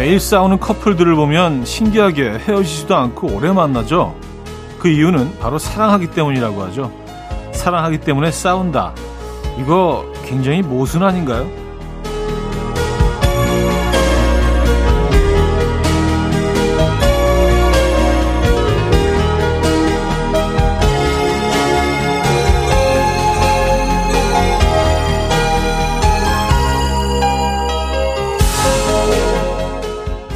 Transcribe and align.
매일 0.00 0.18
싸우는 0.18 0.60
커플들을 0.60 1.14
보면 1.14 1.66
신기하게 1.66 2.38
헤어지지도 2.38 2.96
않고 2.96 3.34
오래 3.34 3.52
만나죠. 3.52 4.16
그 4.78 4.88
이유는 4.88 5.38
바로 5.40 5.58
사랑하기 5.58 6.12
때문이라고 6.12 6.62
하죠. 6.62 6.90
사랑하기 7.52 7.98
때문에 7.98 8.30
싸운다. 8.30 8.94
이거 9.58 10.10
굉장히 10.24 10.62
모순 10.62 11.02
아닌가요? 11.02 11.46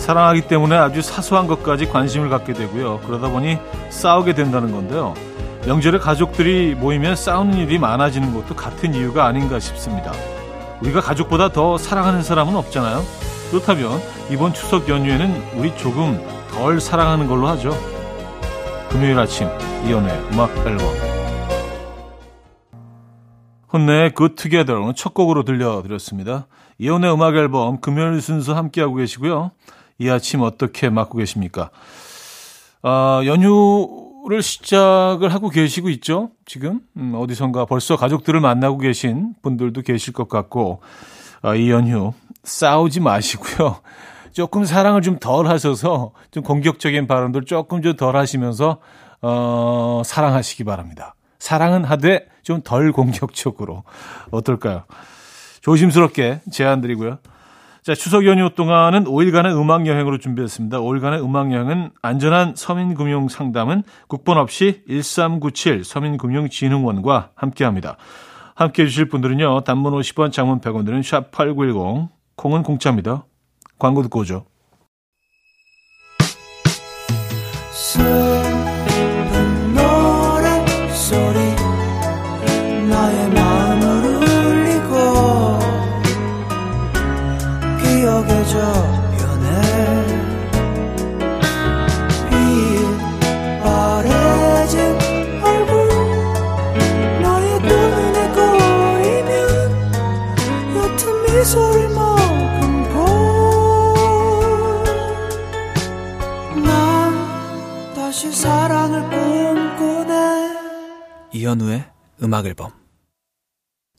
사랑하기 0.05 0.43
때문에 0.49 0.77
아주 0.77 1.01
사소한 1.01 1.47
것까지 1.47 1.87
관심을 1.87 2.29
갖게 2.29 2.53
되고요. 2.53 3.01
그러다 3.07 3.31
보니 3.31 3.57
싸우게 3.89 4.35
된다는 4.35 4.71
건데요. 4.71 5.15
명절에 5.67 5.97
가족들이 5.97 6.75
모이면 6.75 7.17
싸우는 7.17 7.57
일이 7.57 7.79
많아지는 7.79 8.35
것도 8.35 8.55
같은 8.55 8.93
이유가 8.93 9.25
아닌가 9.25 9.59
싶습니다. 9.59 10.13
우리가 10.83 11.01
가족보다 11.01 11.49
더 11.49 11.79
사랑하는 11.79 12.23
사람은 12.23 12.55
없잖아요. 12.55 13.03
그렇다면 13.51 13.99
이번 14.31 14.53
추석 14.53 14.91
연휴에는 14.91 15.43
우리 15.57 15.75
조금 15.79 16.21
덜 16.53 16.83
사랑하는 16.83 17.27
걸로 17.27 17.49
하죠. 17.49 17.71
금요일 18.91 19.19
아침 19.19 19.49
이연의 19.87 20.13
음악 20.33 20.55
앨범 20.67 20.87
혼내의 23.73 24.13
Good 24.15 24.35
Together 24.35 24.83
오늘 24.83 24.95
첫 24.95 25.15
곡으로 25.15 25.45
들려드렸습니다. 25.45 26.47
이연의 26.77 27.11
음악 27.11 27.37
앨범 27.37 27.81
금요일 27.81 28.21
순서 28.21 28.55
함께하고 28.55 28.97
계시고요. 28.97 29.53
이 29.99 30.09
아침 30.09 30.41
어떻게 30.43 30.89
맞고 30.91 31.19
계십니까? 31.19 31.71
아, 32.83 33.23
연휴를 33.25 34.43
시작을 34.43 35.33
하고 35.33 35.49
계시고 35.49 35.89
있죠? 35.91 36.31
지금? 36.47 36.81
음, 36.97 37.15
어디선가 37.17 37.65
벌써 37.67 37.97
가족들을 37.97 38.41
만나고 38.41 38.79
계신 38.79 39.35
분들도 39.43 39.83
계실 39.83 40.13
것 40.13 40.29
같고, 40.29 40.81
아, 41.43 41.55
이 41.55 41.71
연휴 41.71 42.13
싸우지 42.43 43.01
마시고요. 43.01 43.81
조금 44.33 44.65
사랑을 44.65 45.01
좀 45.03 45.19
덜 45.21 45.47
하셔서 45.47 46.11
좀 46.31 46.43
공격적인 46.43 47.07
발언들 47.07 47.45
조금 47.45 47.83
좀 47.83 47.97
덜 47.97 48.17
하시면서, 48.17 48.79
어, 49.23 50.03
사랑하시기 50.05 50.65
바랍니다. 50.65 51.15
사랑은 51.39 51.85
하되 51.85 52.27
좀 52.43 52.61
덜 52.63 52.93
공격적으로. 52.93 53.85
어떨까요? 54.31 54.85
조심스럽게 55.63 56.41
제안 56.51 56.81
드리고요. 56.83 57.19
자, 57.85 57.95
추석 57.95 58.25
연휴 58.25 58.49
동안은 58.49 59.05
5일간의 59.05 59.61
음악 59.61 59.87
여행으로 59.87 60.17
준비했습니다. 60.17 60.79
5일간의 60.79 61.23
음악 61.23 61.53
여행은 61.53 61.91
안전한 62.01 62.55
서민 62.57 62.95
금융 62.95 63.29
상담은 63.29 63.83
국번 64.09 64.39
없이 64.39 64.83
1397 64.89 65.85
서민금융진흥원과 65.85 67.33
함께 67.35 67.65
합니다. 67.65 67.99
함께 68.55 68.85
해 68.85 68.87
주실 68.87 69.11
분들은요. 69.11 69.65
단문 69.65 69.93
50원, 69.93 70.33
장문 70.33 70.63
100원 70.63 70.87
들은 70.87 71.03
샵 71.03 71.31
8910, 71.31 72.09
콩은 72.37 72.63
공짜입니다. 72.63 73.27
광고 73.79 74.01
듣고 74.01 74.21
오죠. 74.21 74.47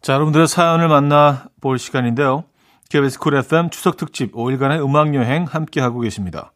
자, 0.05 0.13
여러분들의 0.13 0.47
사연을 0.47 0.87
만나 0.87 1.47
볼 1.61 1.79
시간인데요. 1.79 2.43
KBS 2.91 3.17
쿨 3.17 3.37
FM 3.37 3.71
추석 3.71 3.97
특집 3.97 4.33
5일간의 4.33 4.85
음악 4.85 5.15
여행 5.15 5.45
함께 5.45 5.81
하고 5.81 5.99
계십니다. 5.99 6.53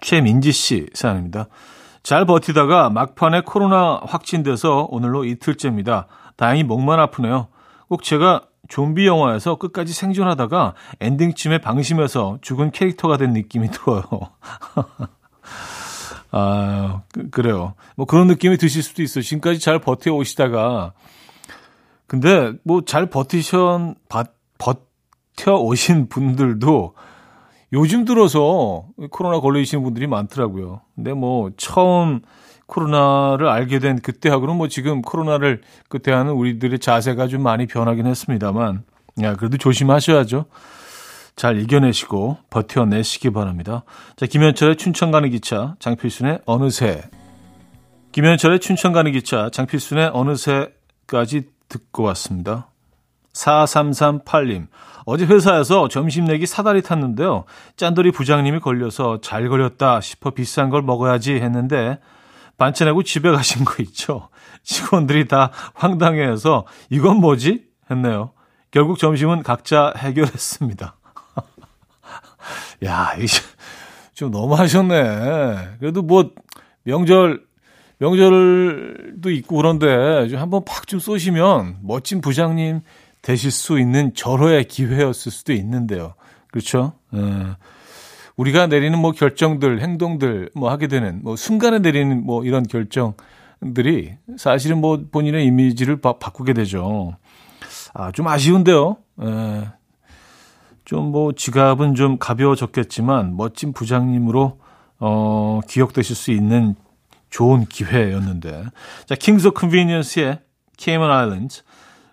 최민지 0.00 0.52
씨 0.52 0.86
사연입니다. 0.94 1.48
잘 2.04 2.24
버티다가 2.24 2.88
막판에 2.90 3.40
코로나 3.40 3.98
확진돼서 4.04 4.86
오늘로 4.92 5.24
이틀째입니다. 5.24 6.06
다행히 6.36 6.62
목만 6.62 7.00
아프네요. 7.00 7.48
꼭 7.88 8.04
제가 8.04 8.42
좀비 8.68 9.04
영화에서 9.04 9.56
끝까지 9.56 9.92
생존하다가 9.92 10.74
엔딩쯤에 11.00 11.58
방심해서 11.58 12.38
죽은 12.42 12.70
캐릭터가 12.70 13.16
된 13.16 13.32
느낌이 13.32 13.70
들어요. 13.74 14.04
아, 16.30 17.02
그, 17.32 17.40
래요뭐 17.40 18.06
그런 18.06 18.28
느낌이 18.28 18.56
드실 18.56 18.84
수도 18.84 19.02
있어요. 19.02 19.22
지금까지 19.22 19.58
잘 19.58 19.80
버텨 19.80 20.12
오시다가. 20.12 20.92
근데 22.08 22.52
뭐 22.64 22.80
잘 22.80 23.06
버티션, 23.06 23.94
버텨 24.58 25.60
오신 25.60 26.08
분들도 26.08 26.94
요즘 27.74 28.04
들어서 28.04 28.86
코로나 29.10 29.40
걸리시는 29.40 29.84
분들이 29.84 30.06
많더라고요. 30.06 30.80
근데 30.96 31.12
뭐 31.12 31.50
처음 31.56 32.22
코로나를 32.66 33.46
알게 33.46 33.78
된 33.78 34.00
그때하고는 34.00 34.56
뭐 34.56 34.68
지금 34.68 35.02
코로나를 35.02 35.60
그때하는 35.88 36.32
우리들의 36.32 36.78
자세가 36.80 37.28
좀 37.28 37.42
많이 37.42 37.66
변하긴 37.66 38.06
했습니다만, 38.06 38.84
야, 39.22 39.36
그래도 39.36 39.56
조심하셔야죠. 39.58 40.46
잘 41.36 41.58
이겨내시고 41.60 42.38
버텨내시기 42.50 43.30
바랍니다. 43.30 43.84
자, 44.16 44.26
김현철의 44.26 44.76
춘천 44.76 45.10
가는 45.10 45.30
기차, 45.30 45.76
장필순의 45.78 46.40
어느새. 46.46 47.02
김현철의 48.12 48.60
춘천 48.60 48.92
가는 48.92 49.12
기차, 49.12 49.50
장필순의 49.50 50.10
어느새까지 50.12 51.48
듣고 51.68 52.02
왔습니다. 52.04 52.68
4338님. 53.32 54.68
어제 55.04 55.24
회사에서 55.24 55.88
점심 55.88 56.26
내기 56.26 56.46
사다리 56.46 56.82
탔는데요. 56.82 57.44
짠돌이 57.76 58.10
부장님이 58.12 58.60
걸려서 58.60 59.20
잘 59.20 59.48
걸렸다 59.48 60.00
싶어 60.00 60.30
비싼 60.30 60.70
걸 60.70 60.82
먹어야지 60.82 61.34
했는데 61.34 61.98
반찬하고 62.58 63.04
집에 63.04 63.30
가신 63.30 63.64
거 63.64 63.82
있죠. 63.84 64.28
직원들이 64.64 65.28
다 65.28 65.50
황당해해서 65.74 66.66
이건 66.90 67.18
뭐지? 67.18 67.64
했네요. 67.90 68.32
결국 68.70 68.98
점심은 68.98 69.42
각자 69.42 69.94
해결했습니다. 69.96 70.96
야, 72.84 73.14
이게 73.16 73.32
좀 74.12 74.30
너무 74.30 74.54
하셨네. 74.56 75.76
그래도 75.78 76.02
뭐 76.02 76.32
명절 76.82 77.47
명절도 77.98 79.30
있고 79.30 79.56
그런데 79.56 80.28
좀 80.28 80.38
한번 80.38 80.64
팍 80.64 80.86
좀 80.86 81.00
쏘시면 81.00 81.78
멋진 81.82 82.20
부장님 82.20 82.80
되실 83.22 83.50
수 83.50 83.78
있는 83.78 84.14
절호의 84.14 84.64
기회였을 84.64 85.32
수도 85.32 85.52
있는데요. 85.52 86.14
그렇죠? 86.50 86.92
예. 87.14 87.18
우리가 88.36 88.68
내리는 88.68 88.96
뭐 88.98 89.10
결정들, 89.10 89.80
행동들 89.80 90.50
뭐 90.54 90.70
하게 90.70 90.86
되는 90.86 91.20
뭐 91.22 91.34
순간에 91.34 91.80
내리는 91.80 92.24
뭐 92.24 92.44
이런 92.44 92.62
결정들이 92.62 94.14
사실은 94.36 94.80
뭐 94.80 95.02
본인의 95.10 95.44
이미지를 95.44 96.00
바, 96.00 96.18
바꾸게 96.18 96.52
되죠. 96.52 97.16
아, 97.94 98.12
좀 98.12 98.28
아쉬운데요. 98.28 98.96
예. 99.22 99.68
좀 100.84 101.05
뭐 101.05 101.32
지갑은 101.32 101.96
좀 101.96 102.16
가벼워졌겠지만 102.18 103.36
멋진 103.36 103.72
부장님으로 103.74 104.58
어, 105.00 105.60
기억되실 105.68 106.16
수 106.16 106.30
있는 106.30 106.76
좋은 107.30 107.66
기회였는데. 107.66 108.64
자, 109.06 109.14
Kings 109.14 109.50
of 109.50 109.62
Convenience의 109.62 110.40
Cayman 110.76 111.10
Islands, 111.10 111.62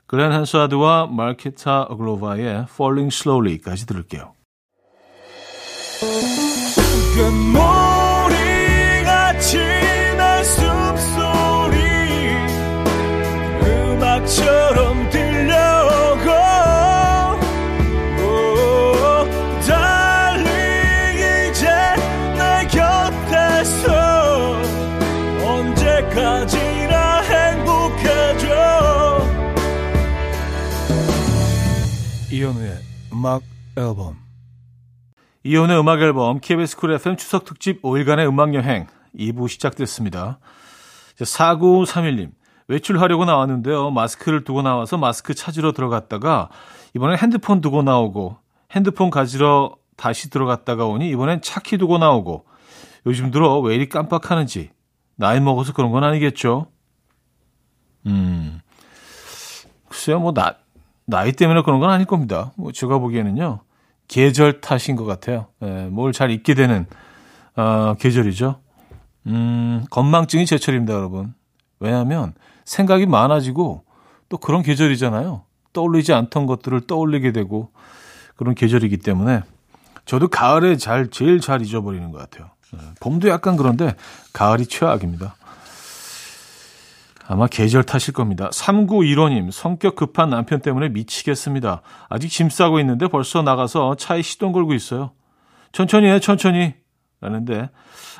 글렌 0.07 0.31
한사드와 0.31 1.07
마르케타 1.07 1.83
이글로바의 1.83 2.66
Falling 2.69 3.15
Slowly까지 3.15 3.85
들을게요. 3.85 4.33
음악 33.15 33.44
앨범 33.77 34.17
이현우의 35.44 35.80
음악 35.79 36.01
앨범 36.01 36.41
KBS 36.41 36.75
Cool 36.75 36.92
FM 36.91 37.15
추석 37.15 37.45
특집 37.45 37.81
5일간의 37.81 38.27
음악 38.27 38.53
여행 38.56 38.88
2부 39.17 39.47
시작됐습니다. 39.47 40.39
4931님 41.15 42.31
외출하려고 42.67 43.23
나왔는데요. 43.23 43.91
마스크를 43.91 44.44
두고 44.44 44.63
나와서 44.63 44.97
마스크 44.97 45.33
찾으러 45.33 45.71
들어갔다가 45.71 46.50
이번엔 46.94 47.17
핸드폰 47.17 47.62
두고 47.62 47.83
나오고 47.83 48.38
핸드폰 48.71 49.09
가지러 49.09 49.77
다시 49.95 50.29
들어갔다가 50.29 50.85
오니 50.85 51.09
이번엔 51.12 51.41
차키 51.41 51.77
두고 51.77 51.97
나오고 51.97 52.45
요즘 53.06 53.31
들어 53.31 53.62
왜 53.62 53.75
이리 53.75 53.88
깜빡하는지 53.88 54.71
나이 55.15 55.39
먹어서 55.39 55.71
그런 55.71 55.91
건 55.91 56.03
아니겠죠? 56.03 56.67
음, 58.07 58.59
글쎄요, 59.88 60.19
뭐, 60.19 60.33
나, 60.33 60.57
나이 61.06 61.31
때문에 61.31 61.62
그런 61.62 61.80
건 61.80 61.90
아닐 61.90 62.06
겁니다. 62.06 62.52
뭐, 62.56 62.72
제가 62.72 62.98
보기에는요, 62.98 63.60
계절 64.07 64.62
탓인 64.62 64.96
것 64.96 65.06
같아요. 65.06 65.48
예, 65.62 65.88
뭘잘 65.92 66.31
잊게 66.31 66.54
되는, 66.54 66.86
어, 67.56 67.96
계절이죠. 68.00 68.60
음, 69.28 69.86
건망증이 69.90 70.46
제철입니다, 70.46 70.94
여러분. 70.94 71.34
왜냐하면 71.80 72.34
생각이 72.66 73.06
많아지고 73.06 73.84
또 74.30 74.38
그런 74.38 74.63
계절이잖아요. 74.63 75.44
떠올리지 75.74 76.13
않던 76.13 76.46
것들을 76.46 76.88
떠올리게 76.88 77.31
되고 77.31 77.72
그런 78.36 78.56
계절이기 78.56 78.98
때문에 78.98 79.42
저도 80.06 80.28
가을에 80.28 80.78
잘, 80.78 81.10
제일 81.10 81.40
잘 81.40 81.62
잊어버리는 81.62 82.12
것 82.12 82.18
같아요. 82.18 82.50
예, 82.75 82.80
봄도 83.00 83.30
약간 83.30 83.58
그런데 83.58 83.96
가을이 84.34 84.66
최악입니다. 84.66 85.36
아마 87.27 87.48
계절 87.48 87.83
탓일 87.83 88.13
겁니다. 88.13 88.50
3915님, 88.50 89.51
성격 89.51 89.95
급한 89.95 90.30
남편 90.30 90.62
때문에 90.62 90.89
미치겠습니다. 90.89 91.81
아직 92.07 92.30
짐 92.30 92.50
싸고 92.50 92.80
있는데 92.81 93.07
벌써 93.07 93.42
나가서 93.42 93.95
차에 93.95 94.22
시동 94.22 94.51
걸고 94.51 94.74
있어요. 94.74 95.12
천천히 95.72 96.07
해, 96.07 96.19
천천히. 96.19 96.75
라는데, 97.22 97.69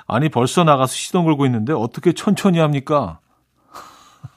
아니, 0.08 0.30
벌써 0.30 0.64
나가서 0.64 0.94
시동 0.94 1.26
걸고 1.26 1.46
있는데 1.46 1.74
어떻게 1.74 2.14
천천히 2.14 2.60
합니까? 2.60 3.20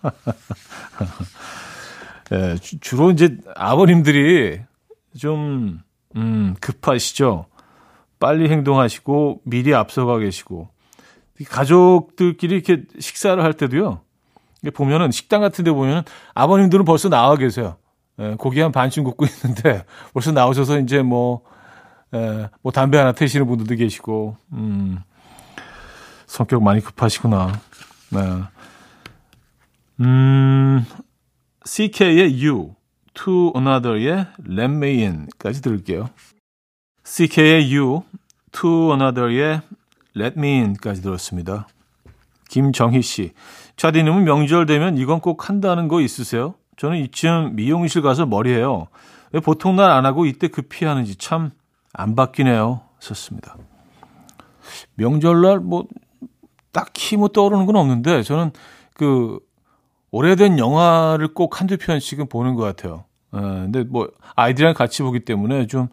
예, 2.32 2.56
주로 2.80 3.10
이제 3.10 3.38
아버님들이 3.56 4.60
좀, 5.18 5.80
음, 6.16 6.54
급하시죠. 6.60 7.46
빨리 8.20 8.50
행동하시고 8.50 9.42
미리 9.44 9.74
앞서가 9.74 10.18
계시고 10.18 10.68
가족들끼리 11.48 12.56
이렇게 12.56 12.82
식사를 12.98 13.42
할 13.42 13.54
때도요. 13.54 14.02
보면은 14.74 15.10
식당 15.10 15.40
같은 15.40 15.64
데 15.64 15.70
보면은 15.70 16.02
아버님들은 16.34 16.84
벌써 16.84 17.08
나와 17.08 17.36
계세요. 17.36 17.76
예, 18.20 18.34
고기 18.36 18.60
한 18.60 18.72
반쯤 18.72 19.04
굽고 19.04 19.26
있는데 19.26 19.84
벌써 20.12 20.32
나오셔서 20.32 20.80
이제 20.80 21.02
뭐, 21.02 21.42
예, 22.14 22.48
뭐 22.62 22.72
담배 22.72 22.98
하나 22.98 23.12
태시는 23.12 23.46
분들도 23.46 23.76
계시고, 23.76 24.36
음, 24.52 24.98
성격 26.26 26.62
많이 26.62 26.80
급하시구나. 26.80 27.52
네. 28.10 28.20
음, 30.00 30.84
CK의 31.64 32.44
You, 32.44 32.74
To 33.14 33.52
Another의 33.56 34.26
Let 34.48 34.72
Me 34.72 35.04
In까지 35.04 35.62
들을게요. 35.62 36.10
CK의 37.04 37.74
You, 37.76 38.02
To 38.52 38.90
Another의 38.92 39.60
Let 40.16 40.38
Me 40.38 40.60
In까지 40.60 41.02
들었습니다. 41.02 41.68
김정희 42.48 43.02
씨. 43.02 43.32
차디님은 43.78 44.24
명절 44.24 44.66
되면 44.66 44.98
이건 44.98 45.20
꼭 45.20 45.48
한다는 45.48 45.88
거 45.88 46.02
있으세요? 46.02 46.54
저는 46.76 46.98
이쯤 46.98 47.56
미용실 47.56 48.02
가서 48.02 48.26
머리해요. 48.26 48.88
왜 49.32 49.40
보통 49.40 49.76
날 49.76 49.90
안 49.90 50.04
하고 50.04 50.26
이때 50.26 50.48
급히 50.48 50.84
하는지 50.84 51.16
참 51.16 51.52
안 51.92 52.14
바뀌네요. 52.14 52.82
썼습니다. 53.00 53.56
명절날 54.94 55.60
뭐 55.60 55.86
딱히 56.72 57.16
뭐 57.16 57.28
떠오르는 57.28 57.66
건 57.66 57.76
없는데 57.76 58.22
저는 58.22 58.52
그 58.94 59.38
오래된 60.10 60.58
영화를 60.58 61.34
꼭 61.34 61.60
한두 61.60 61.76
편씩은 61.76 62.28
보는 62.28 62.54
것 62.54 62.62
같아요. 62.62 63.04
에, 63.34 63.38
예, 63.38 63.40
근데 63.40 63.84
뭐 63.84 64.10
아이들이랑 64.36 64.74
같이 64.74 65.02
보기 65.02 65.20
때문에 65.20 65.66
좀 65.66 65.88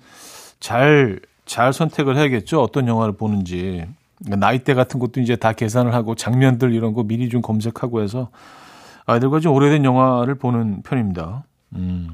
잘, 0.60 1.20
잘 1.46 1.74
선택을 1.74 2.18
해야겠죠. 2.18 2.62
어떤 2.62 2.88
영화를 2.88 3.16
보는지. 3.18 3.86
그러니까 4.19 4.45
나이대 4.47 4.73
같은 4.73 5.00
것도 5.00 5.19
이제 5.21 5.35
다 5.35 5.53
계산을 5.53 5.94
하고 5.94 6.15
장면들 6.15 6.73
이런 6.73 6.94
거 6.94 7.03
미리 7.03 7.29
좀 7.29 7.41
검색하고 7.41 8.01
해서 8.01 8.29
아이들과 9.06 9.39
좀 9.39 9.53
오래된 9.53 9.83
영화를 9.85 10.35
보는 10.35 10.81
편입니다. 10.83 11.44
음. 11.75 12.09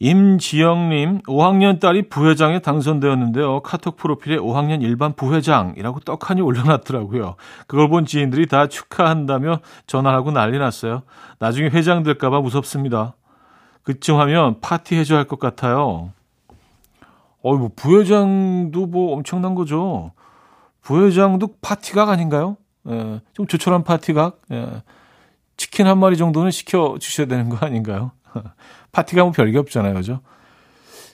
임지영님, 0.00 1.22
5학년 1.22 1.80
딸이 1.80 2.08
부회장에 2.08 2.60
당선되었는데요. 2.60 3.60
카톡 3.62 3.96
프로필에 3.96 4.36
5학년 4.36 4.80
일반 4.80 5.12
부회장이라고 5.12 6.00
떡하니 6.00 6.40
올려놨더라고요. 6.40 7.34
그걸 7.66 7.88
본 7.88 8.06
지인들이 8.06 8.46
다 8.46 8.68
축하한다며 8.68 9.58
전화하고 9.88 10.30
난리 10.30 10.58
났어요. 10.58 11.02
나중에 11.40 11.68
회장 11.70 12.04
될까봐 12.04 12.40
무섭습니다. 12.40 13.14
그쯤 13.82 14.20
하면 14.20 14.60
파티 14.60 14.94
해줘야 14.94 15.18
할 15.18 15.24
것 15.26 15.40
같아요. 15.40 16.12
어이, 17.48 17.56
뭐, 17.56 17.70
부회장도 17.74 18.86
뭐 18.86 19.14
엄청난 19.14 19.54
거죠. 19.54 20.12
부회장도 20.82 21.56
파티각 21.62 22.10
아닌가요? 22.10 22.58
예, 22.88 23.20
좀 23.32 23.46
조촐한 23.46 23.84
파티각? 23.84 24.42
예. 24.52 24.82
치킨 25.56 25.86
한 25.86 25.98
마리 25.98 26.16
정도는 26.16 26.50
시켜 26.50 26.96
주셔야 27.00 27.26
되는 27.26 27.48
거 27.48 27.64
아닌가요? 27.64 28.12
파티가 28.92 29.22
뭐 29.22 29.32
별게 29.32 29.58
없잖아요. 29.58 29.94
그죠? 29.94 30.20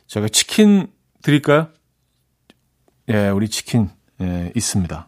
제가 0.08 0.28
치킨 0.28 0.88
드릴까요? 1.22 1.69
예, 3.08 3.28
우리 3.28 3.48
치킨, 3.48 3.90
예, 4.20 4.52
있습니다. 4.56 5.06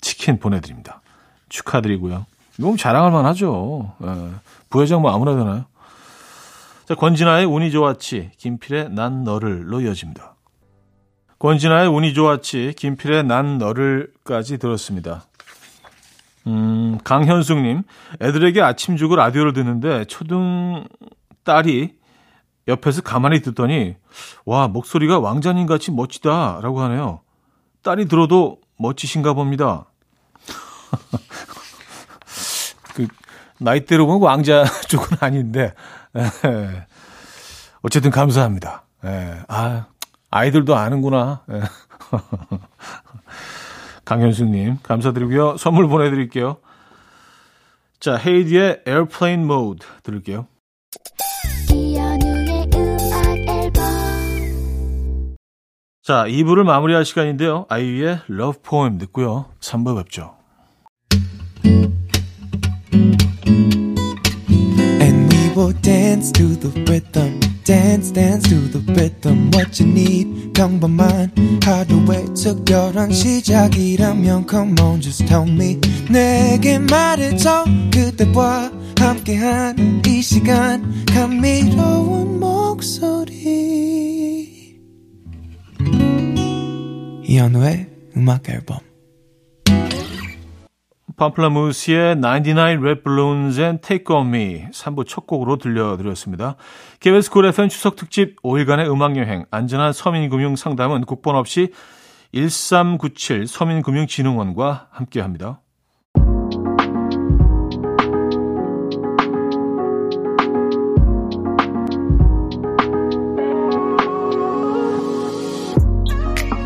치킨 0.00 0.38
보내드립니다. 0.38 1.00
축하드리고요. 1.48 2.26
너무 2.58 2.76
자랑할 2.76 3.12
만하죠. 3.12 3.94
예, 4.02 4.30
부회장 4.68 5.00
뭐 5.00 5.14
아무나 5.14 5.36
되나요? 5.36 5.66
자, 6.86 6.94
권진아의 6.96 7.46
운이 7.46 7.70
좋았지, 7.70 8.32
김필의 8.36 8.90
난 8.90 9.22
너를로 9.22 9.80
이어집니다. 9.80 10.35
권진아의 11.38 11.88
운이 11.88 12.14
좋았지, 12.14 12.74
김필의 12.76 13.24
난 13.24 13.58
너를까지 13.58 14.58
들었습니다. 14.58 15.26
음, 16.46 16.98
강현숙님, 17.04 17.82
애들에게 18.22 18.62
아침죽을 18.62 19.18
라디오를 19.18 19.52
듣는데 19.52 20.04
초등 20.04 20.86
딸이 21.44 21.94
옆에서 22.68 23.02
가만히 23.02 23.42
듣더니, 23.42 23.96
와, 24.44 24.68
목소리가 24.68 25.18
왕자님 25.18 25.66
같이 25.66 25.90
멋지다, 25.90 26.60
라고 26.62 26.80
하네요. 26.82 27.20
딸이 27.82 28.08
들어도 28.08 28.58
멋지신가 28.78 29.34
봅니다. 29.34 29.86
그, 32.94 33.06
나이대로 33.58 34.06
보면 34.06 34.22
왕자 34.22 34.64
쪽은 34.88 35.18
아닌데, 35.20 35.74
어쨌든 37.82 38.10
감사합니다. 38.10 38.84
아, 39.48 39.86
아이들도 40.30 40.76
아는구나. 40.76 41.42
예. 41.52 41.62
강현수님, 44.04 44.78
감사드리고요. 44.82 45.56
선물 45.56 45.88
보내드릴게요. 45.88 46.58
자, 47.98 48.16
헤이디의 48.16 48.82
Airplane 48.86 49.42
Mode 49.44 49.86
들을게요. 50.02 50.46
자, 56.02 56.24
2부를 56.24 56.62
마무리할 56.62 57.04
시간인데요. 57.04 57.66
아이유의 57.68 58.20
Love 58.30 58.60
Poem 58.62 58.98
듣고요. 58.98 59.46
3부 59.58 59.96
뵙죠. 59.96 60.36
And 65.00 65.34
we 65.34 65.50
will 65.56 65.74
dance 65.82 66.30
to 66.30 66.54
the 66.60 66.70
rhythm. 66.84 67.40
Dance 67.66 68.12
dance 68.12 68.48
to 68.48 68.68
the 68.70 68.78
rhythm 68.94 69.50
what 69.52 69.82
you 69.82 69.90
need 69.90 70.52
평범한 70.54 71.32
하루의 71.64 72.26
특별한 72.34 73.10
시작이라면 73.10 74.46
come 74.48 74.80
on 74.80 75.00
just 75.00 75.26
tell 75.26 75.50
me 75.50 75.80
내게 76.08 76.78
말해줘 76.78 77.64
그대와 77.92 78.70
함께한 79.00 80.02
이 80.06 80.22
시간 80.22 81.04
감미로운 81.06 82.38
목소리 82.38 83.26
이현우의 87.24 87.88
음악 88.16 88.48
앨범 88.48 88.85
팜플라무스의 91.16 92.16
99 92.20 92.58
Red 92.82 93.02
Balloons 93.02 93.60
and 93.60 93.80
Take 93.80 94.14
On 94.14 94.28
Me 94.28 94.66
3부 94.70 95.06
첫 95.06 95.26
곡으로 95.26 95.56
들려드렸습니다. 95.56 96.56
KBS 97.00 97.30
쿨 97.30 97.46
FM 97.46 97.68
추석 97.68 97.96
특집 97.96 98.40
5일간의 98.42 98.90
음악여행 98.90 99.46
안전한 99.50 99.92
서민금융 99.92 100.56
상담은 100.56 101.04
국번 101.04 101.36
없이 101.36 101.72
1397 102.34 103.46
서민금융진흥원과 103.46 104.88
함께합니다. 104.90 105.60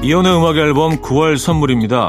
이현우의 0.02 0.34
음악 0.34 0.56
앨범 0.56 0.96
9월 1.02 1.36
선물입니다. 1.36 2.08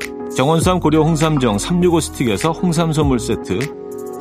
정원삼 0.35 0.79
고려 0.79 1.01
홍삼정 1.01 1.57
365 1.57 1.99
스틱에서 1.99 2.51
홍삼 2.51 2.93
선물 2.93 3.19
세트, 3.19 3.59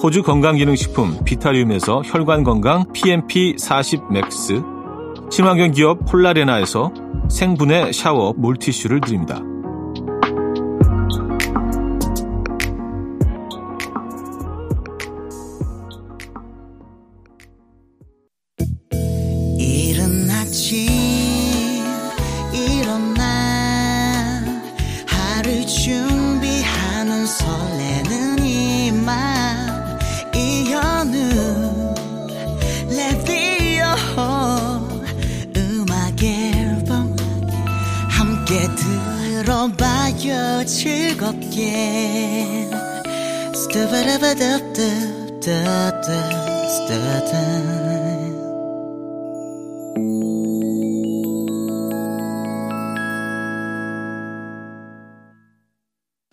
호주 0.03 0.23
건강기능식품 0.23 1.25
비타리움에서 1.25 2.03
혈관건강 2.05 2.93
PMP 2.93 3.55
40 3.57 4.13
Max, 4.13 4.61
친환경 5.31 5.71
기업 5.71 6.05
폴라레나에서 6.07 6.93
생분해 7.29 7.93
샤워 7.93 8.35
물티슈를 8.37 9.01
드립니다. 9.01 9.41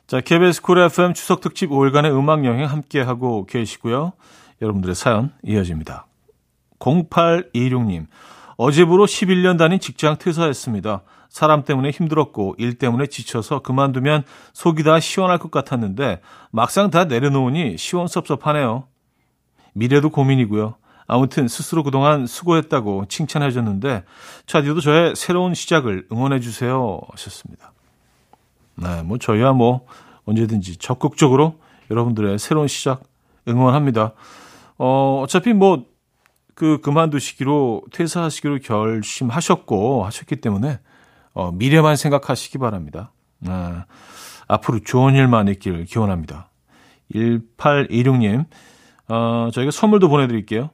자, 0.06 0.20
KBS 0.20 0.62
쿨 0.62 0.79
FM 0.79 1.13
추석 1.13 1.39
특집 1.39 1.70
5일간의 1.70 2.13
음악 2.13 2.44
여행 2.44 2.65
함께 2.65 3.00
하고 3.00 3.46
계시고요. 3.46 4.12
여러분들의 4.62 4.94
사연 4.94 5.34
이어집니다. 5.44 6.08
0826님, 6.79 8.08
어제부로 8.57 9.05
11년 9.05 9.57
다닌 9.57 9.79
직장 9.79 10.17
퇴사했습니다. 10.17 11.03
사람 11.29 11.63
때문에 11.63 11.91
힘들었고 11.91 12.55
일 12.57 12.77
때문에 12.77 13.07
지쳐서 13.07 13.59
그만두면 13.59 14.23
속이 14.53 14.83
다 14.83 14.99
시원할 14.99 15.37
것 15.37 15.51
같았는데 15.51 16.21
막상 16.51 16.89
다 16.89 17.05
내려놓으니 17.05 17.77
시원섭섭하네요. 17.77 18.85
미래도 19.73 20.09
고민이고요. 20.09 20.75
아무튼 21.05 21.47
스스로 21.47 21.83
그동안 21.83 22.25
수고했다고 22.25 23.05
칭찬해 23.07 23.51
줬는데 23.51 24.03
차디도 24.45 24.81
저의 24.81 25.15
새로운 25.15 25.53
시작을 25.53 26.07
응원해 26.11 26.39
주세요 26.39 26.99
하셨습니다. 27.11 27.71
네, 28.75 29.03
뭐 29.03 29.17
저희야 29.17 29.53
뭐 29.53 29.85
언제든지 30.25 30.77
적극적으로 30.77 31.59
여러분들의 31.89 32.39
새로운 32.39 32.67
시작 32.67 33.03
응원합니다. 33.47 34.13
어, 34.77 35.21
어차피 35.23 35.53
뭐 35.53 35.85
그 36.57 36.81
그만두시기로 36.81 37.83
퇴사하시기로 37.93 38.57
결심하셨고 38.63 40.05
하셨기 40.05 40.37
때문에 40.37 40.79
어, 41.35 41.51
미래만 41.51 41.95
생각하시기 41.95 42.57
바랍니다. 42.57 43.11
아, 43.45 43.85
앞으로 44.47 44.79
좋은 44.79 45.13
일만 45.13 45.49
있기를 45.49 45.85
기원합니다. 45.85 46.49
1826님, 47.13 48.45
어, 49.07 49.49
저희가 49.53 49.69
선물도 49.69 50.09
보내드릴게요. 50.09 50.71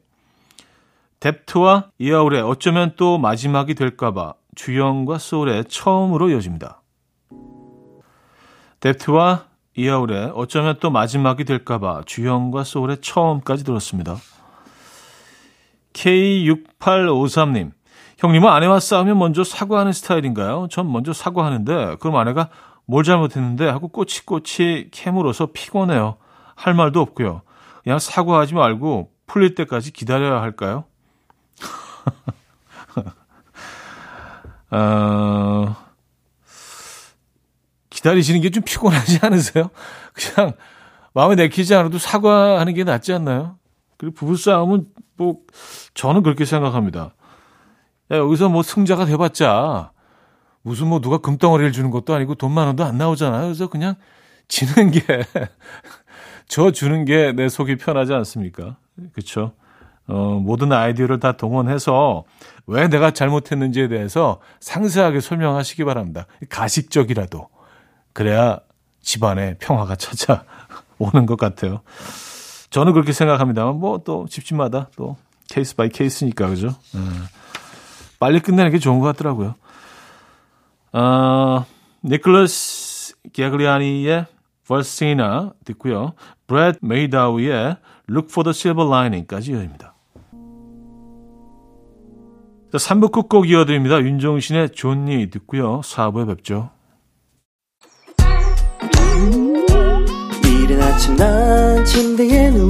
뎁트와 1.20 1.90
이아울의 1.98 2.44
어쩌면 2.44 2.94
또 2.96 3.18
마지막이 3.18 3.76
될까봐 3.76 4.36
주영과 4.56 5.18
소울의 5.18 5.66
처음으로 5.66 6.30
이어집니다. 6.30 6.82
뎁트와 8.80 9.48
이아울의 9.76 10.32
어쩌면 10.34 10.78
또 10.80 10.90
마지막이 10.90 11.44
될까봐 11.44 12.04
주영과 12.06 12.64
소울의 12.64 13.02
처음까지 13.02 13.66
들었습니다. 13.66 14.16
K6853님, 15.94 17.72
형님은 18.18 18.50
아내와 18.50 18.80
싸우면 18.80 19.18
먼저 19.18 19.44
사과하는 19.44 19.92
스타일인가요? 19.92 20.68
전 20.70 20.92
먼저 20.92 21.14
사과하는데 21.14 21.98
그럼 22.00 22.16
아내가 22.18 22.50
뭘 22.86 23.04
잘못했는데 23.04 23.68
하고 23.70 23.88
꼬치꼬치 23.88 24.90
캐물어서 24.92 25.48
피곤해요. 25.54 26.18
할 26.56 26.74
말도 26.74 27.00
없고요. 27.02 27.42
그냥 27.84 28.00
사과하지 28.00 28.54
말고 28.54 29.12
풀릴 29.26 29.56
때까지 29.56 29.92
기다려야 29.92 30.42
할까요? 30.42 30.86
어, 34.72 35.76
기다리시는 37.90 38.42
게 38.42 38.50
좀 38.50 38.64
피곤하지 38.64 39.20
않으세요? 39.24 39.70
그냥 40.14 40.54
마음에 41.14 41.36
내키지 41.36 41.74
않아도 41.76 41.98
사과하는 41.98 42.74
게 42.74 42.84
낫지 42.84 43.14
않나요? 43.14 43.58
그리고 43.98 44.16
부부싸움은 44.16 44.86
뭐 45.18 45.38
저는 45.94 46.24
그렇게 46.24 46.46
생각합니다. 46.46 47.14
야, 48.12 48.18
여기서 48.18 48.50
뭐 48.50 48.64
승자가 48.64 49.06
돼봤자 49.06 49.92
무슨 50.62 50.88
뭐 50.88 51.00
누가 51.02 51.18
금덩어리를 51.18 51.72
주는 51.72 51.92
것도 51.92 52.14
아니고 52.14 52.36
돈만 52.36 52.68
원도 52.68 52.84
안 52.84 52.98
나오잖아요. 52.98 53.44
그래서 53.44 53.68
그냥 53.68 53.96
지는 54.48 54.92
게, 54.92 55.02
저 56.48 56.72
주는 56.72 57.06
게 57.06 57.34
내 57.34 57.50
속이 57.50 57.78
편하지 57.78 58.14
않습니까? 58.14 58.78
그쵸? 59.14 59.54
어, 60.08 60.40
모든 60.42 60.72
아이디어를 60.74 61.20
다 61.20 61.32
동원해서 61.34 62.26
왜 62.68 62.88
내가 62.88 63.12
잘못했는지에 63.12 63.88
대해서 63.88 64.40
상세하게 64.60 65.22
설명하시기 65.22 65.84
바랍니다. 65.86 66.28
가식적이라도. 66.50 67.48
그래야 68.12 68.60
집안에 69.02 69.58
평화가 69.60 69.96
찾아오는 69.96 71.26
것 71.26 71.38
같아요. 71.38 71.82
저는 72.74 72.94
그렇게 72.94 73.12
생각합니다만, 73.14 73.80
뭐 73.80 74.00
또 74.04 74.26
집집마다 74.28 74.90
또 74.98 75.16
case 75.48 75.76
by 75.76 75.90
case니까, 75.90 76.48
그죠? 76.50 76.70
음. 76.96 77.26
빨리 78.20 78.40
끝내는 78.40 78.72
게 78.72 78.80
좋은 78.80 79.00
것 79.00 79.06
같더라고요. 79.08 79.54
어, 80.94 81.66
니클러스 82.04 83.14
게글리아니의 83.32 84.26
버스이나 84.68 85.54
듣고요. 85.66 86.14
브래드 86.48 86.80
멜다우의 86.82 87.78
Look 88.10 88.30
for 88.32 88.44
the 88.44 88.52
Silver 88.52 88.88
Lining까지 88.88 89.52
이어집니다. 89.52 89.94
자, 92.72 92.78
3부 92.78 93.12
끝곡 93.12 93.50
이어드립니다. 93.50 94.00
윤종신의 94.02 94.72
좋니 94.72 95.30
듣고요. 95.30 95.82
4부에 95.82 96.26
뵙죠. 96.28 96.72
이른 100.46 100.82
아침 100.82 101.16
난 101.18 101.84
침대에 101.86 102.50
누워 102.52 102.63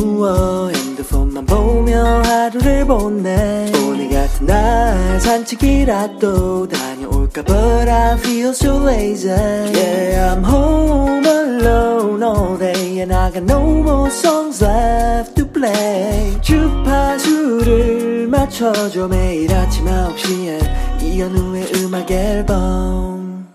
하루를 2.44 2.86
보내. 2.86 3.72
오늘 3.88 4.10
같은 4.10 4.46
날 4.46 5.20
산책이라도 5.22 6.68
다녀올까 6.68 7.42
But 7.42 7.90
I 7.90 8.18
feel 8.18 8.50
so 8.50 8.86
lazy. 8.86 9.32
Yeah 9.32 10.36
I'm 10.36 10.44
home 10.44 11.26
alone 11.26 12.22
all 12.22 12.58
day 12.60 13.00
And 13.00 13.14
I 13.14 13.32
got 13.32 13.44
no 13.44 13.62
more 13.80 14.10
songs 14.10 14.62
left 14.62 15.36
to 15.36 15.48
play. 15.48 16.42
주파수를 16.42 18.28
맞춰줘 18.28 19.08
매일 19.08 19.54
아침 19.54 19.86
9시에. 19.86 21.02
이현우의 21.02 21.72
음악 21.78 22.12
앨범. 22.12 23.48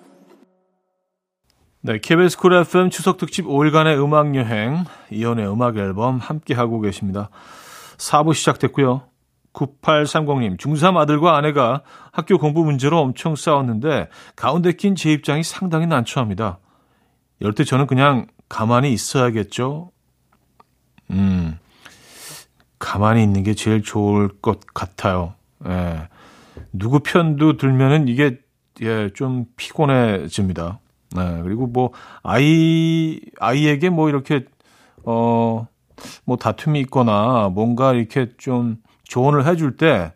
네, 1.82 1.98
KBS 2.00 2.38
쿨 2.38 2.54
FM 2.54 2.88
추석 2.88 3.18
특집 3.18 3.44
5일간의 3.44 4.02
음악 4.02 4.34
여행 4.34 4.84
이연의 5.10 5.46
음악 5.52 5.76
앨범 5.76 6.16
함께 6.18 6.54
하고 6.54 6.80
계십니다. 6.80 7.28
4부 7.98 8.34
시작됐고요. 8.34 9.02
9830님, 9.52 10.56
중3 10.58 10.96
아들과 10.96 11.36
아내가 11.36 11.82
학교 12.12 12.38
공부 12.38 12.64
문제로 12.64 13.00
엄청 13.00 13.34
싸웠는데 13.34 14.08
가운데 14.36 14.72
낀 14.72 14.94
제 14.94 15.12
입장이 15.12 15.42
상당히 15.42 15.86
난처합니다. 15.86 16.58
이럴 17.40 17.54
때 17.54 17.64
저는 17.64 17.86
그냥 17.86 18.26
가만히 18.48 18.92
있어야겠죠? 18.92 19.90
음, 21.10 21.58
가만히 22.78 23.22
있는 23.22 23.42
게 23.42 23.54
제일 23.54 23.82
좋을 23.82 24.28
것 24.40 24.60
같아요. 24.74 25.34
예. 25.66 26.08
누구 26.72 27.00
편도 27.00 27.56
들면은 27.56 28.08
이게, 28.08 28.38
예, 28.82 29.10
좀 29.14 29.46
피곤해집니다. 29.56 30.78
네, 31.16 31.42
그리고 31.42 31.66
뭐, 31.66 31.92
아이, 32.22 33.20
아이에게 33.40 33.90
뭐 33.90 34.08
이렇게, 34.08 34.44
어, 35.04 35.66
뭐 36.24 36.36
다툼이 36.36 36.80
있거나 36.80 37.50
뭔가 37.52 37.92
이렇게 37.92 38.32
좀 38.38 38.76
조언을 39.04 39.46
해줄 39.46 39.76
때, 39.76 40.12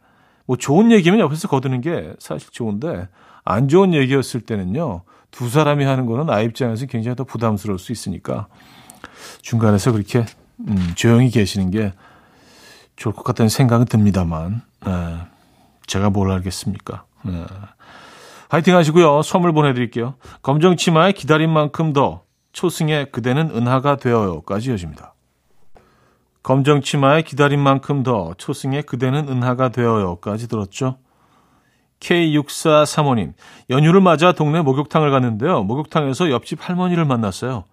뭐 0.47 0.57
좋은 0.57 0.93
얘기면 0.93 1.21
옆에서 1.21 1.49
거두는 1.49 1.81
게 1.81 2.15
사실 2.19 2.51
좋은데, 2.51 3.09
안 3.45 3.69
좋은 3.69 3.95
얘기였을 3.95 4.41
때는요, 4.41 5.03
두 5.31 5.49
사람이 5.49 5.85
하는 5.85 6.07
거는 6.07 6.31
아이 6.31 6.45
입장에서 6.45 6.87
굉장히 6.87 7.17
더 7.17 7.25
부담스러울 7.25 7.79
수 7.79 7.93
있으니까, 7.93 8.49
중간에서 9.41 9.93
그렇게, 9.93 10.27
음, 10.69 10.93
조용히 10.95 11.31
계시는 11.31 11.71
게 11.71 11.93
좋을 12.97 13.15
것 13.15 13.25
같다는 13.25 13.49
생각은 13.49 13.87
듭니다만, 13.87 14.63
네, 14.85 15.19
제가 15.87 16.11
뭘 16.11 16.31
알겠습니까. 16.31 17.05
네. 17.25 17.45
화이팅 18.49 18.77
하시고요. 18.77 19.23
선물 19.23 19.53
보내드릴게요. 19.53 20.15
검정 20.43 20.77
치마에 20.77 21.13
기다린 21.13 21.49
만큼 21.51 21.95
더 21.95 22.25
초승의 22.53 23.11
그대는 23.11 23.51
은하가 23.51 23.97
되어요까지 23.97 24.71
이어집니다. 24.71 25.15
검정 26.43 26.81
치마에 26.81 27.23
기다린 27.23 27.61
만큼 27.61 28.03
더 28.03 28.35
초승의 28.37 28.83
그대는 28.83 29.29
은하가 29.29 29.69
되어요까지 29.71 30.49
들었죠. 30.49 30.99
K6435님, 32.01 33.35
연휴를 33.71 34.01
맞아 34.01 34.33
동네 34.33 34.61
목욕탕을 34.61 35.11
갔는데요. 35.13 35.63
목욕탕에서 35.63 36.31
옆집 36.31 36.69
할머니를 36.69 37.05
만났어요. 37.05 37.65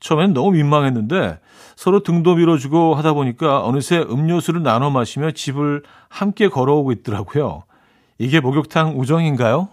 처음엔 0.00 0.32
너무 0.32 0.52
민망했는데 0.52 1.38
서로 1.76 2.02
등도 2.02 2.34
밀어주고 2.36 2.94
하다 2.94 3.12
보니까 3.12 3.64
어느새 3.64 3.98
음료수를 3.98 4.62
나눠 4.62 4.90
마시며 4.90 5.32
집을 5.32 5.82
함께 6.08 6.48
걸어오고 6.48 6.92
있더라고요. 6.92 7.64
이게 8.18 8.40
목욕탕 8.40 8.98
우정인가요? 8.98 9.68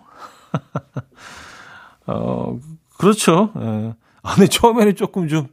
어, 2.07 2.57
그렇죠. 2.97 3.51
예. 3.59 3.93
아, 4.23 4.35
근데 4.35 4.47
처음에는 4.47 4.95
조금 4.95 5.27
좀, 5.27 5.47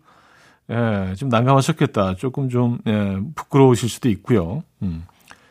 예, 0.71 1.15
좀 1.15 1.29
난감하셨겠다. 1.29 2.17
조금 2.17 2.49
좀, 2.49 2.79
예, 2.87 3.19
부끄러우실 3.35 3.89
수도 3.89 4.09
있고요. 4.11 4.63
음. 4.83 5.07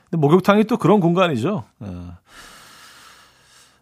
근데 0.10 0.22
목욕탕이 0.22 0.66
또 0.66 0.78
그런 0.78 1.00
공간이죠. 1.00 1.64
예. 1.84 1.88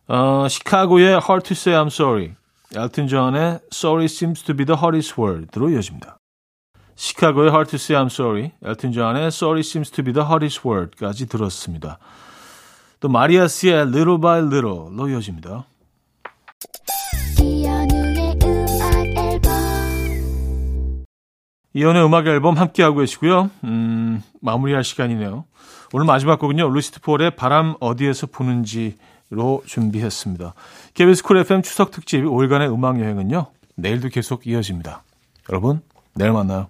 어, 0.07 0.47
시카고의 0.47 1.07
Hard 1.07 1.43
to 1.47 1.53
Say 1.53 1.75
I'm 1.77 1.87
Sorry, 1.87 2.35
엘튼 2.75 3.07
존의 3.07 3.59
Sorry 3.73 4.05
Seems 4.05 4.43
to 4.43 4.55
be 4.55 4.65
the 4.65 4.77
Hardest 4.77 5.19
Word로 5.19 5.69
이어집니다. 5.69 6.17
시카고의 6.95 7.49
Hard 7.49 7.69
to 7.71 7.75
Say 7.75 8.01
I'm 8.01 8.11
Sorry, 8.11 8.51
엘튼 8.63 8.91
존의 8.91 9.27
Sorry 9.27 9.59
Seems 9.59 9.91
to 9.91 10.03
be 10.03 10.13
the 10.13 10.25
Hardest 10.25 10.61
Word까지 10.65 11.27
들었습니다. 11.27 11.97
또 12.99 13.09
마리아 13.09 13.47
씨의 13.47 13.87
Little 13.87 14.19
by 14.19 14.39
Little로 14.39 15.09
이어집니다. 15.09 15.65
이현우의 21.75 22.05
음악 22.05 22.25
앨범 22.25 22.57
함께하고 22.57 22.99
계시고요. 22.99 23.51
음, 23.65 24.23
마무리할 24.39 24.85
시간이네요. 24.85 25.43
오늘 25.91 26.05
마지막 26.05 26.39
곡은요. 26.39 26.69
루시드 26.69 27.01
폴의 27.01 27.35
바람 27.35 27.75
어디에서 27.81 28.27
부는지로 28.27 29.61
준비했습니다. 29.65 30.53
KBS 30.93 31.23
쿨 31.23 31.37
FM 31.39 31.63
추석 31.63 31.91
특집 31.91 32.23
5일간의 32.23 32.73
음악 32.73 33.01
여행은요. 33.01 33.47
내일도 33.75 34.07
계속 34.07 34.47
이어집니다. 34.47 35.03
여러분, 35.49 35.81
내일 36.13 36.31
만나요. 36.31 36.67